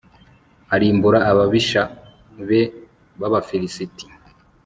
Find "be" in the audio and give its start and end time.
2.47-2.61